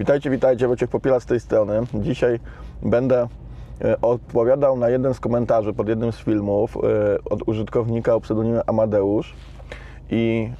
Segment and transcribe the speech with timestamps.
[0.00, 1.80] Witajcie, witajcie, Wojciech Popiela z tej strony.
[1.94, 2.40] Dzisiaj
[2.82, 3.28] będę
[3.84, 6.80] e, odpowiadał na jeden z komentarzy pod jednym z filmów e,
[7.24, 9.34] od użytkownika o pseudonimie Amadeusz
[10.10, 10.50] i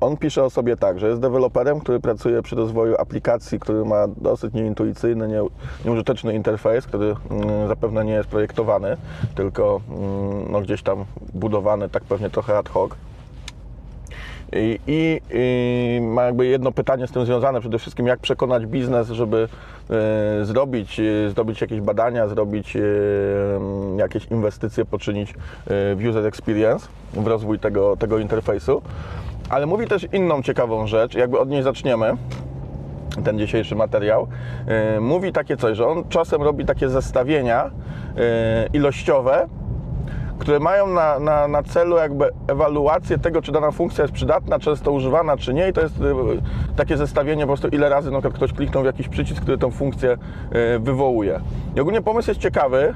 [0.00, 4.08] on pisze o sobie tak, że jest deweloperem, który pracuje przy rozwoju aplikacji, który ma
[4.08, 5.40] dosyć nieintuicyjny, nie,
[5.84, 8.96] nieużyteczny interfejs, który mm, zapewne nie jest projektowany,
[9.34, 11.04] tylko mm, no, gdzieś tam
[11.34, 12.90] budowany tak pewnie trochę ad hoc.
[14.54, 19.10] I, i, I ma jakby jedno pytanie z tym związane, przede wszystkim jak przekonać biznes,
[19.10, 19.48] żeby
[19.90, 22.80] e, zrobić, e, zrobić jakieś badania, zrobić e,
[23.96, 25.34] jakieś inwestycje, poczynić
[25.66, 28.82] w user experience, w rozwój tego, tego interfejsu.
[29.50, 32.12] Ale mówi też inną ciekawą rzecz, jakby od niej zaczniemy
[33.24, 34.26] ten dzisiejszy materiał,
[35.00, 37.70] mówi takie coś, że on czasem robi takie zestawienia
[38.72, 39.48] ilościowe,
[40.38, 44.92] które mają na, na, na celu jakby ewaluację tego, czy dana funkcja jest przydatna, często
[44.92, 45.68] używana, czy nie.
[45.68, 46.02] I to jest y,
[46.76, 50.12] takie zestawienie po prostu, ile razy przykład ktoś kliknął w jakiś przycisk, który tę funkcję
[50.12, 51.40] y, wywołuje.
[51.76, 52.82] I ogólnie pomysł jest ciekawy.
[52.84, 52.94] y,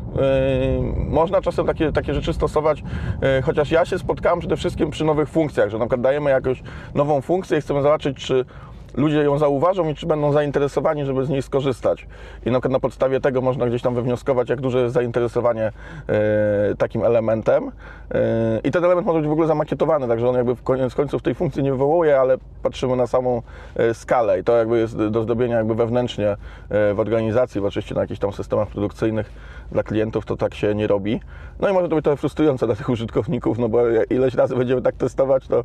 [1.10, 2.82] Można czasem takie, takie rzeczy stosować,
[3.38, 6.62] y, chociaż ja się spotkałem przede wszystkim przy nowych funkcjach, że na przykład dajemy jakąś
[6.94, 8.44] nową funkcję i chcemy zobaczyć, czy
[8.98, 12.06] ludzie ją zauważą i czy będą zainteresowani, żeby z niej skorzystać.
[12.46, 15.72] I na na podstawie tego można gdzieś tam wywnioskować, jak duże jest zainteresowanie
[16.08, 17.72] e, takim elementem.
[18.10, 21.22] E, I ten element może być w ogóle zamakietowany, także on jakby w koniec końców
[21.22, 23.42] tej funkcji nie wywołuje, ale patrzymy na samą
[23.76, 26.36] e, skalę i to jakby jest do zdobienia jakby wewnętrznie
[26.70, 29.32] w organizacji, oczywiście na jakichś tam systemach produkcyjnych
[29.72, 31.20] dla klientów to tak się nie robi.
[31.60, 33.80] No i może to być trochę frustrujące dla tych użytkowników, no bo
[34.10, 35.64] ileś razy będziemy tak testować, to,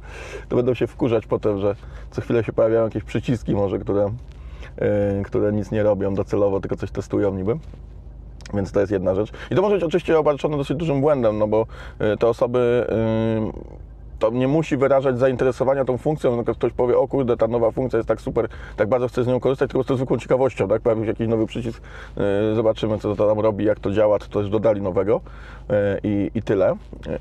[0.49, 1.75] to będą się wkurzać potem, że
[2.11, 4.09] co chwilę się pojawiają jakieś przyciski może, które,
[5.17, 7.57] yy, które nic nie robią docelowo, tylko coś testują niby.
[8.53, 9.31] Więc to jest jedna rzecz.
[9.51, 11.65] I to może być oczywiście obarczone dosyć dużym błędem, no bo
[12.13, 13.83] y, te osoby y,
[14.23, 17.71] to nie musi wyrażać zainteresowania tą funkcją, no, tylko ktoś powie, o kurde, ta nowa
[17.71, 20.67] funkcja jest tak super, tak bardzo chcę z nią korzystać, tylko z tą zwykłą ciekawością,
[20.67, 21.81] tak, pojawił się jakiś nowy przycisk,
[22.51, 25.21] y, zobaczymy, co to tam robi, jak to działa, czy coś dodali nowego
[25.69, 25.73] y,
[26.03, 26.75] i, i tyle.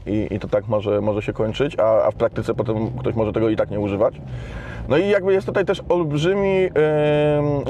[0.06, 3.32] I, I to tak może, może się kończyć, a, a w praktyce potem ktoś może
[3.32, 4.14] tego i tak nie używać.
[4.88, 6.70] No i jakby jest tutaj też olbrzymi, yy,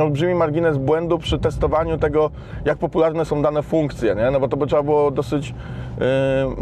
[0.02, 2.30] olbrzymi margines błędu przy testowaniu tego,
[2.64, 4.30] jak popularne są dane funkcje, nie?
[4.30, 6.04] No bo to by trzeba było dosyć yy,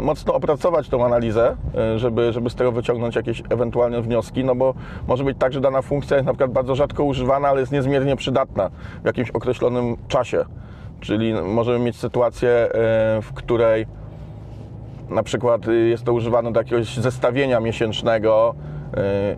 [0.03, 4.73] mocno opracować tą analizę, yy, żeby, żeby z tego wyciągnąć jakieś ewentualne wnioski, no bo
[5.07, 8.15] może być tak, że dana funkcja jest na przykład bardzo rzadko używana, ale jest niezmiernie
[8.15, 8.69] przydatna
[9.03, 10.45] w jakimś określonym czasie.
[10.99, 13.85] Czyli możemy mieć sytuację, yy, w której
[15.09, 18.55] na przykład jest to używane do jakiegoś zestawienia miesięcznego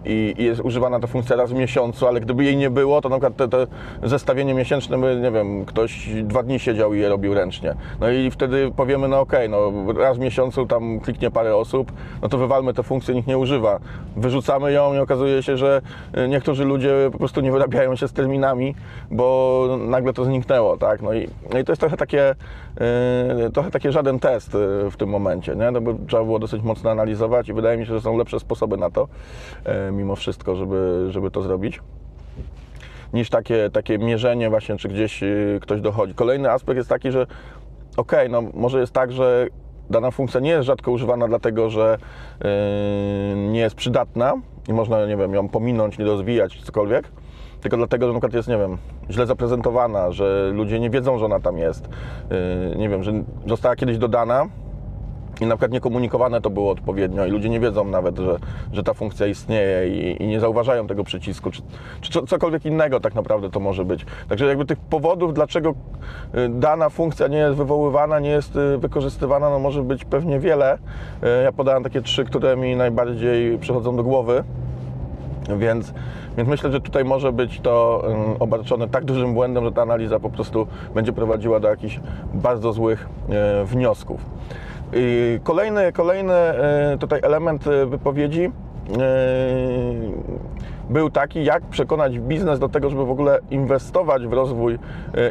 [0.05, 3.09] i i jest używana ta funkcja raz w miesiącu, ale gdyby jej nie było, to
[3.09, 3.67] na przykład te, te
[4.03, 7.75] zestawienie miesięczne by, nie wiem, ktoś dwa dni siedział i je robił ręcznie.
[7.99, 11.91] No i wtedy powiemy, no okej, no raz w miesiącu tam kliknie parę osób,
[12.21, 13.79] no to wywalmy tę funkcję, nikt nie używa.
[14.15, 15.81] Wyrzucamy ją i okazuje się, że
[16.17, 18.75] y, niektórzy ludzie po prostu nie wyrabiają się z terminami,
[19.11, 21.01] bo nagle to zniknęło, tak?
[21.01, 22.35] No i, no i to jest trochę takie,
[23.39, 24.51] yy, trochę takie żaden test
[24.91, 25.71] w tym momencie, nie?
[25.71, 28.77] No bo trzeba było dosyć mocno analizować i wydaje mi się, że są lepsze sposoby
[28.77, 29.07] na to,
[29.91, 31.79] mimo wszystko, żeby, żeby to zrobić
[33.13, 36.13] niż takie, takie mierzenie właśnie, czy gdzieś yy, ktoś dochodzi.
[36.13, 37.27] Kolejny aspekt jest taki, że
[37.97, 39.47] okej, no może jest tak, że
[39.89, 41.97] dana funkcja nie jest rzadko używana dlatego, że
[42.43, 42.49] yy,
[43.35, 44.33] nie jest przydatna
[44.67, 47.11] i można, nie wiem, ją pominąć, nie rozwijać, cokolwiek,
[47.61, 48.77] tylko dlatego, że na przykład jest, nie wiem,
[49.09, 51.89] źle zaprezentowana, że ludzie nie wiedzą, że ona tam jest,
[52.69, 53.13] yy, nie wiem, że
[53.47, 54.45] została kiedyś dodana
[55.41, 58.37] i na przykład niekomunikowane to było odpowiednio i ludzie nie wiedzą nawet, że,
[58.73, 61.61] że ta funkcja istnieje i, i nie zauważają tego przycisku, czy,
[62.01, 64.05] czy co- cokolwiek innego tak naprawdę to może być.
[64.29, 65.69] Także jakby tych powodów, dlaczego
[66.35, 70.73] y, dana funkcja nie jest wywoływana, nie jest y, wykorzystywana, no może być pewnie wiele.
[70.73, 74.43] Y, Ja podałem takie trzy, które mi najbardziej przychodzą do głowy.
[75.57, 75.93] Więc,
[76.37, 78.03] więc myślę, że tutaj może być to
[78.39, 81.99] obarczone tak dużym błędem, że ta analiza po prostu będzie prowadziła do jakichś
[82.33, 83.09] bardzo złych
[83.65, 84.25] wniosków.
[85.43, 88.51] Kolejny, kolejny e, tutaj element e, wypowiedzi e,
[90.89, 94.79] był taki, jak przekonać biznes do tego, żeby w ogóle inwestować w rozwój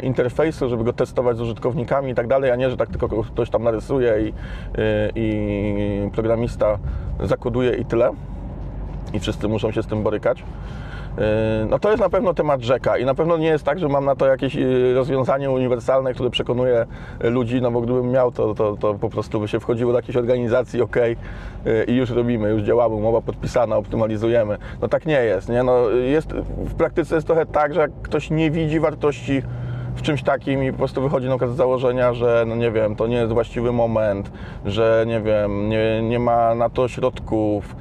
[0.03, 3.51] interfejsu, żeby go testować z użytkownikami i tak dalej, a nie, że tak tylko ktoś
[3.51, 4.33] tam narysuje i,
[5.15, 6.79] i programista
[7.21, 8.11] zakoduje i tyle
[9.13, 10.45] i wszyscy muszą się z tym borykać.
[11.19, 13.89] Yy, No to jest na pewno temat rzeka i na pewno nie jest tak, że
[13.89, 16.87] mam na to jakieś yy, rozwiązanie uniwersalne, które przekonuje
[17.21, 20.17] ludzi, no bo gdybym miał, to, to, to po prostu by się wchodziło do jakiejś
[20.17, 24.59] organizacji, ok, yy, i już robimy, już działamy, umowa podpisana, optymalizujemy.
[24.83, 25.63] No tak nie jest, nie?
[25.63, 29.43] No jest, w praktyce jest trochę tak, że jak ktoś nie widzi wartości
[29.95, 33.07] w czymś takim i po prostu wychodzi na z założenia, że no nie wiem, to
[33.07, 34.33] nie jest właściwy moment,
[34.65, 37.77] że nie wiem, nie, nie ma na to środków,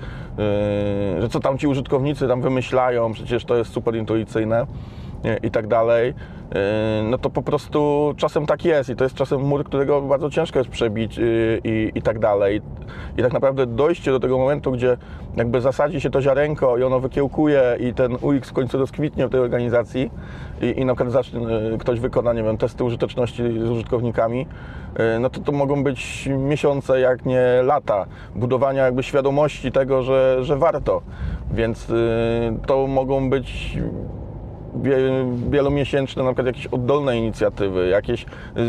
[1.21, 4.65] że co tam ci użytkownicy tam wymyślają, przecież to jest super intuicyjne, e,
[5.43, 6.13] i tak dalej,
[6.55, 10.29] e, no to po prostu czasem tak jest i to jest czasem mur, którego bardzo
[10.29, 11.23] ciężko jest przebić e,
[11.63, 12.61] i, i tak dalej.
[13.17, 14.97] I tak naprawdę dojście do tego momentu, gdzie
[15.35, 19.29] jakby zasadzi się to ziarenko i ono wykiełkuje i ten UX w końcu rozkwitnie w
[19.29, 20.11] tej organizacji
[20.61, 21.39] i, i na przykład zacznie,
[21.79, 24.47] ktoś wykona, nie wiem, testy użyteczności z użytkownikami,
[25.19, 30.57] no to to mogą być miesiące, jak nie lata budowania jakby świadomości tego, że, że
[30.57, 31.01] warto.
[31.51, 31.87] Więc
[32.65, 33.77] to mogą być
[35.49, 38.25] wielomiesięczne, na przykład jakieś oddolne inicjatywy, jakieś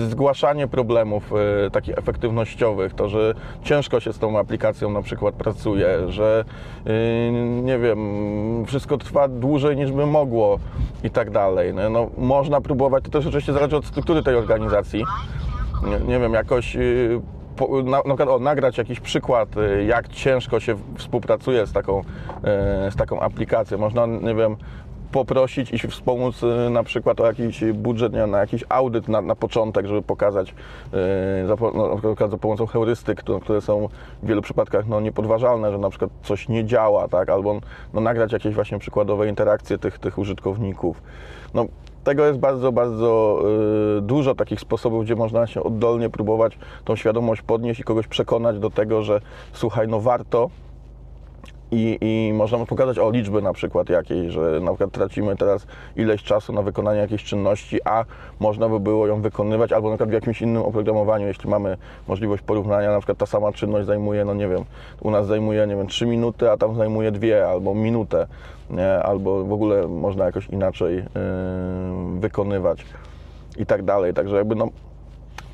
[0.09, 1.33] zgłaszanie problemów
[1.67, 6.45] e, takich efektywnościowych, to, że ciężko się z tą aplikacją na przykład pracuje, że
[6.87, 7.33] e,
[7.63, 7.99] nie wiem,
[8.67, 10.59] wszystko trwa dłużej niż by mogło
[11.05, 11.75] i tak dalej.
[11.75, 15.05] No, no można próbować, to też oczywiście zależy od struktury tej organizacji.
[15.87, 17.21] Nie, nie wiem, jakoś y,
[17.85, 19.49] na, na przykład o, nagrać jakiś przykład,
[19.87, 21.99] jak ciężko się współpracuje z taką,
[22.45, 23.79] e, z taką aplikacją.
[23.79, 24.57] Można, nie wiem,
[25.13, 29.87] poprosić i wspomóc y, na przykład o jakiś budżet, na jakiś audyt na, na początek,
[29.87, 30.55] żeby pokazać
[30.93, 30.99] yy,
[31.47, 31.99] za, no,
[32.31, 33.89] za pomocą heurystyk, które, które są
[34.23, 37.61] w wielu przypadkach no, niepodważalne, że na przykład coś nie działa, tak, albo
[37.95, 41.03] no, nagrać jakieś właśnie przykładowe interakcje tych, tych użytkowników.
[41.55, 41.67] No,
[42.05, 43.39] tego jest bardzo, bardzo
[43.95, 48.59] yy, dużo takich sposobów, gdzie można się oddolnie próbować tą świadomość podnieść i kogoś przekonać
[48.59, 49.21] do tego, że
[49.53, 50.51] słuchaj, no warto,
[51.73, 55.67] i, i można pokazać o liczby na przykład jakiejś, że na przykład tracimy teraz
[55.97, 58.05] ileś czasu na wykonanie jakiejś czynności, a
[58.41, 61.77] można by było ją wykonywać albo na przykład w jakimś innym oprogramowaniu, jeśli mamy
[62.09, 64.65] możliwość porównania, na przykład ta sama czynność zajmuje, no nie wiem,
[65.01, 68.27] u nas zajmuje, nie wiem, 3 minuty, a tam zajmuje 2 albo minutę,
[68.71, 68.93] nie?
[68.93, 72.85] albo w ogóle można jakoś inaczej yy, wykonywać
[73.59, 74.69] i tak dalej, także jakby no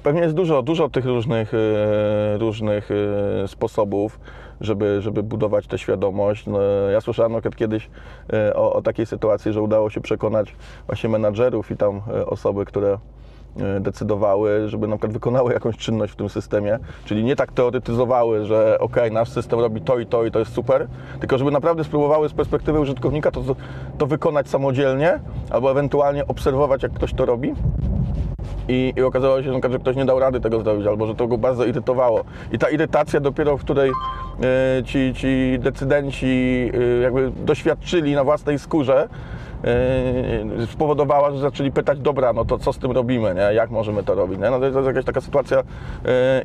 [0.03, 4.21] Pewnie jest dużo, dużo tych różnych, yy, różnych yy, sposobów
[4.61, 6.47] żeby, żeby budować tę świadomość.
[6.47, 6.61] No,
[6.93, 7.91] ja słyszałem nawet kiedyś
[8.33, 10.57] e, o, o takiej sytuacji, że udało się przekonać
[10.87, 12.99] właśnie menadżerów i tam e, osoby, które
[13.61, 18.45] e, decydowały, żeby na przykład wykonały jakąś czynność w tym systemie, czyli nie tak teoretyzowały,
[18.45, 20.87] że ok, nasz system robi to i to i to jest super,
[21.21, 23.43] tylko żeby naprawdę spróbowały z perspektywy użytkownika to,
[23.99, 25.21] to wykonać samodzielnie,
[25.51, 27.55] albo ewentualnie obserwować, jak ktoś to robi
[28.69, 31.39] i, i okazało się, że ktoś nie dał rady tego zrobić, albo że to go
[31.39, 32.25] bardzo irytowało.
[32.53, 33.93] I ta irytacja dopiero, w której
[34.85, 36.27] ci, ci decydenci
[36.75, 39.09] y, jakby doświadczyli na własnej skórze,
[40.59, 43.55] Yy, spowodowała, że zaczęli pytać, dobra, no to co z tym robimy, nie?
[43.55, 44.39] jak możemy to robić.
[44.39, 44.51] Nie?
[44.51, 45.63] No to jest jakaś taka sytuacja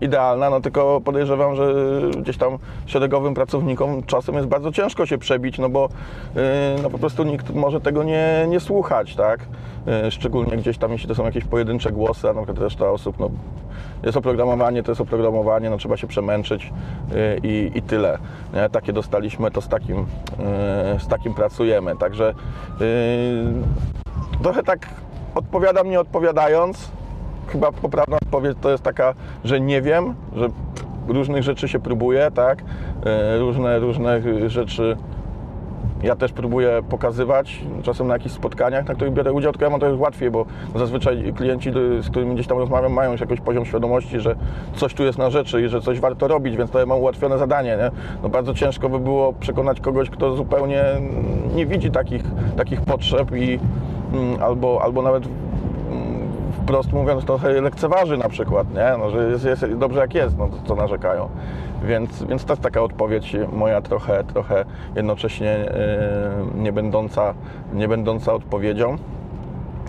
[0.01, 1.73] idealna, no tylko podejrzewam, że
[2.17, 5.89] gdzieś tam szeregowym pracownikom czasem jest bardzo ciężko się przebić, no bo
[6.83, 9.39] no po prostu nikt może tego nie, nie słuchać, tak?
[10.09, 13.29] Szczególnie gdzieś tam, jeśli to są jakieś pojedyncze głosy, a na przykład reszta osób, no
[14.03, 16.73] jest oprogramowanie, to jest oprogramowanie, no trzeba się przemęczyć
[17.43, 18.17] i, i tyle.
[18.53, 18.69] Nie?
[18.69, 20.05] Takie dostaliśmy, to z takim,
[20.99, 21.95] z takim pracujemy.
[21.95, 22.33] Także
[24.43, 24.87] trochę tak
[25.35, 26.91] odpowiadam nie odpowiadając.
[27.47, 29.13] Chyba poprawna odpowiedź to jest taka,
[29.43, 30.47] że nie wiem, że
[31.07, 32.63] różnych rzeczy się próbuje, tak?
[33.39, 34.97] Różne, różne rzeczy
[36.03, 39.79] ja też próbuję pokazywać, czasem na jakichś spotkaniach, na których biorę udział, tylko ja mam
[39.79, 40.45] to jest łatwiej, bo
[40.75, 41.71] zazwyczaj klienci,
[42.01, 44.35] z którymi gdzieś tam rozmawiam, mają już jakiś poziom świadomości, że
[44.75, 47.37] coś tu jest na rzeczy i że coś warto robić, więc to ja mam ułatwione
[47.37, 47.77] zadanie.
[47.77, 47.91] Nie?
[48.23, 50.83] No bardzo ciężko by było przekonać kogoś, kto zupełnie
[51.55, 52.23] nie widzi takich,
[52.57, 53.59] takich potrzeb i
[54.13, 55.23] mm, albo, albo nawet
[56.63, 58.97] wprost mówiąc trochę lekceważy na przykład, nie?
[58.97, 61.29] No, że jest, jest dobrze jak jest, no to co narzekają.
[61.83, 64.65] Więc, więc to jest taka odpowiedź moja trochę, trochę
[64.95, 67.33] jednocześnie e, nie będąca,
[67.73, 68.97] nie będąca odpowiedzią.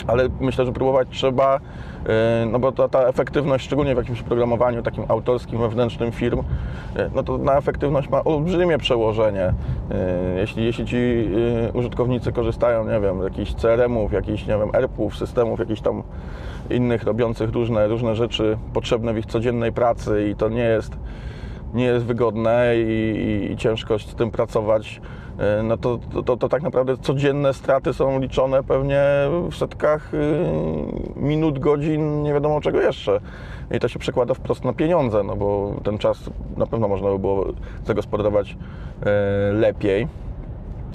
[0.06, 1.56] Ale myślę, że próbować trzeba,
[2.06, 6.42] e, no bo ta, ta efektywność, szczególnie w jakimś programowaniu takim autorskim, wewnętrznym firm,
[6.96, 9.52] e, no to na efektywność ma olbrzymie przełożenie.
[10.36, 11.28] Jeśli, jeśli ci
[11.72, 16.02] użytkownicy korzystają, nie wiem, z jakichś CRM-ów, jakichś, nie wiem, ERP-ów, systemów, jakichś tam
[16.70, 20.96] innych robiących różne, różne rzeczy potrzebne w ich codziennej pracy i to nie jest
[21.74, 23.56] nie jest wygodne i, i
[23.98, 25.00] z tym pracować,
[25.38, 29.02] e, no to, to, to, tak naprawdę codzienne straty są liczone pewnie
[29.50, 30.18] w setkach y,
[31.16, 33.20] minut, godzin, nie wiadomo czego jeszcze.
[33.70, 37.18] I to się przekłada wprost na pieniądze, no bo ten czas na pewno można by
[37.18, 37.46] było
[37.86, 38.56] zagospodarować
[39.06, 40.08] e, lepiej.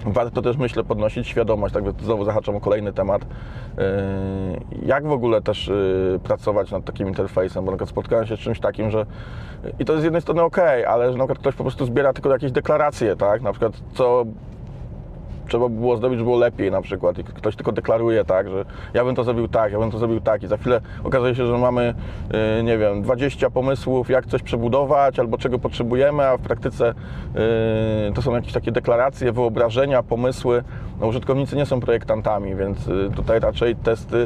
[0.06, 3.84] Warto też, myślę, podnosić świadomość, tak znowu zahaczam o kolejny temat, yy,
[4.86, 8.39] jak w ogóle też yy, pracować nad takim interfejsem, bo na przykład spotkałem się z
[8.39, 9.06] czymś takim, że
[9.79, 12.13] i to jest z jednej strony ok, ale że na przykład ktoś po prostu zbiera
[12.13, 14.25] tylko jakieś deklaracje, tak, na przykład co
[15.50, 17.18] trzeba by było zrobić, żeby było lepiej na przykład.
[17.18, 20.22] I ktoś tylko deklaruje tak, że ja bym to zrobił tak, ja bym to zrobił
[20.22, 20.44] tak.
[20.44, 21.94] I za chwilę okazuje się, że mamy,
[22.60, 26.94] y, nie wiem, 20 pomysłów, jak coś przebudować albo czego potrzebujemy, a w praktyce
[28.10, 30.63] y, to są jakieś takie deklaracje, wyobrażenia, pomysły,
[31.01, 34.18] no, użytkownicy nie są projektantami, więc y, tutaj raczej testy,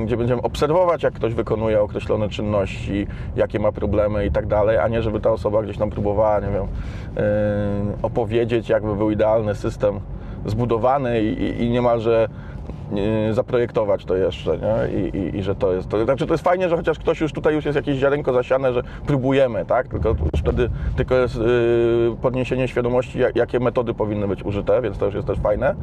[0.00, 4.78] y, gdzie będziemy obserwować, jak ktoś wykonuje określone czynności, jakie ma problemy i tak dalej,
[4.78, 9.54] a nie żeby ta osoba gdzieś tam próbowała, nie wiem, y, opowiedzieć, jakby był idealny
[9.54, 10.00] system
[10.46, 12.28] zbudowany i, i- niemalże
[13.32, 15.00] zaprojektować to jeszcze, nie?
[15.00, 15.88] I, i, I że to jest.
[15.88, 18.72] To, znaczy to jest fajnie, że chociaż ktoś już tutaj już jest jakieś ziarenko zasiane,
[18.72, 19.88] że próbujemy, tak?
[19.88, 21.40] Tylko wtedy tylko jest y,
[22.22, 25.74] podniesienie świadomości, jak, jakie metody powinny być użyte, więc to już jest też fajne.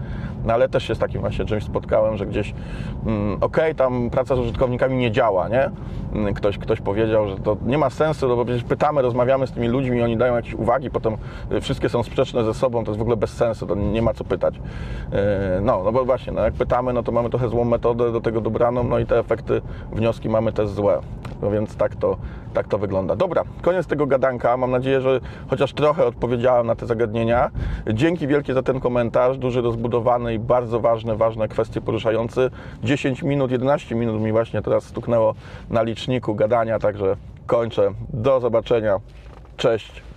[0.45, 2.53] No ale też się z takim właśnie czymś spotkałem, że gdzieś
[3.05, 5.69] mm, okej, tam praca z użytkownikami nie działa, nie?
[6.13, 9.51] Mm, Ktoś, ktoś powiedział, że to nie ma sensu, no bo przecież pytamy, rozmawiamy z
[9.51, 11.17] tymi ludźmi, oni dają jakieś uwagi, potem
[11.51, 14.13] y, wszystkie są sprzeczne ze sobą, to jest w ogóle bez sensu, to nie ma
[14.13, 14.55] co pytać.
[14.55, 15.19] Yy,
[15.61, 18.41] No, no bo właśnie, no jak pytamy, no to mamy trochę złą metodę do tego
[18.41, 21.01] dobraną, no i te efekty, wnioski mamy też złe.
[21.41, 22.17] No więc tak to,
[22.53, 23.15] tak to wygląda.
[23.15, 24.57] Dobra, koniec tego gadanka.
[24.57, 25.19] Mam nadzieję, że
[25.49, 27.51] chociaż trochę odpowiedziałem na te zagadnienia.
[27.93, 32.49] Dzięki wielkie za ten komentarz, duży, rozbudowany i bardzo ważne, ważne kwestie poruszający.
[32.83, 35.35] 10 minut, 11 minut mi właśnie teraz stuknęło
[35.69, 37.15] na liczniku gadania, także
[37.47, 37.91] kończę.
[38.13, 38.99] Do zobaczenia.
[39.57, 40.08] Cześć.